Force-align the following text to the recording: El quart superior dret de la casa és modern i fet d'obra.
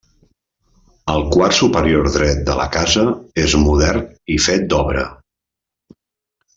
El 1.15 1.25
quart 1.35 1.55
superior 1.57 2.09
dret 2.15 2.41
de 2.49 2.57
la 2.61 2.67
casa 2.77 3.05
és 3.45 3.55
modern 3.69 4.03
i 4.37 4.39
fet 4.49 4.67
d'obra. 4.73 5.09